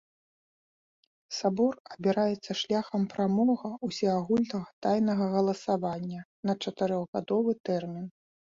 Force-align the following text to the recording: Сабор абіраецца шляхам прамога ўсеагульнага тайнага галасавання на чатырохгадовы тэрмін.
Сабор 1.39 1.73
абіраецца 1.95 2.51
шляхам 2.61 3.01
прамога 3.13 3.69
ўсеагульнага 3.89 4.65
тайнага 4.87 5.25
галасавання 5.37 6.21
на 6.49 6.53
чатырохгадовы 6.67 7.51
тэрмін. 7.71 8.05